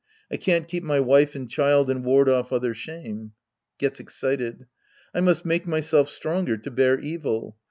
I 0.31 0.37
can't 0.37 0.67
keep 0.67 0.83
my 0.83 0.99
wife 0.99 1.35
and 1.35 1.47
child 1.47 1.87
and 1.87 2.03
ward 2.03 2.27
off 2.27 2.51
other 2.51 2.73
shame. 2.73 3.17
■ 3.17 3.31
{Gets 3.77 3.99
excited.^ 3.99 4.65
I 5.13 5.21
must 5.21 5.45
make 5.45 5.67
myself 5.67 6.09
stronger 6.09 6.57
to 6.57 6.71
bear 6.71 6.99
evil. 6.99 7.55